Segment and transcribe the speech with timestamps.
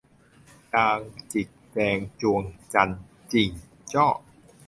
[0.73, 0.99] จาง
[1.33, 3.01] จิกแจงจวงจันน์
[3.31, 3.49] จิ่ง
[3.93, 4.07] จ้อ